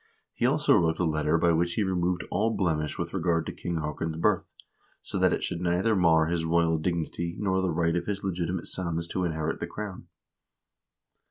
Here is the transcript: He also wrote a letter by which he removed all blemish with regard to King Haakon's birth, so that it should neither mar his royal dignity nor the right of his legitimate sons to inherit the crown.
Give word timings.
He 0.33 0.47
also 0.47 0.73
wrote 0.75 0.97
a 0.97 1.03
letter 1.03 1.37
by 1.37 1.51
which 1.51 1.75
he 1.75 1.83
removed 1.83 2.23
all 2.31 2.49
blemish 2.57 2.97
with 2.97 3.13
regard 3.13 3.45
to 3.45 3.51
King 3.53 3.75
Haakon's 3.81 4.15
birth, 4.17 4.51
so 5.03 5.19
that 5.19 5.31
it 5.31 5.43
should 5.43 5.61
neither 5.61 5.95
mar 5.95 6.25
his 6.25 6.43
royal 6.43 6.79
dignity 6.79 7.35
nor 7.39 7.61
the 7.61 7.69
right 7.69 7.95
of 7.95 8.07
his 8.07 8.23
legitimate 8.23 8.65
sons 8.65 9.07
to 9.09 9.25
inherit 9.25 9.59
the 9.59 9.67
crown. 9.67 10.07